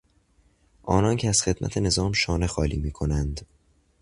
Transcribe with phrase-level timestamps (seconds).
[0.83, 3.41] آنان که از خدمت نظام شانه خالی میکنند